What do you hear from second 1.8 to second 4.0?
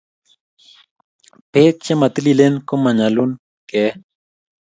che matililen ko manyalun ke eee